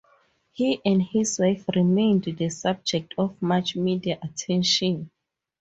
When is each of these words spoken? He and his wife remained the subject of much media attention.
He 0.51 0.81
and 0.83 0.99
his 1.03 1.37
wife 1.37 1.63
remained 1.75 2.23
the 2.23 2.49
subject 2.49 3.13
of 3.19 3.39
much 3.39 3.75
media 3.75 4.17
attention. 4.23 5.11